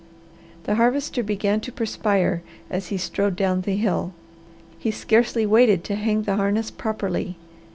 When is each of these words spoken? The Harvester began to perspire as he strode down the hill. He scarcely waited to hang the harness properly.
The 0.63 0.73
Harvester 0.77 1.21
began 1.21 1.59
to 1.61 1.71
perspire 1.71 2.41
as 2.71 2.87
he 2.87 2.97
strode 2.97 3.35
down 3.35 3.61
the 3.61 3.75
hill. 3.75 4.13
He 4.79 4.89
scarcely 4.89 5.45
waited 5.45 5.83
to 5.83 5.95
hang 5.95 6.23
the 6.23 6.37
harness 6.37 6.71
properly. 6.71 7.37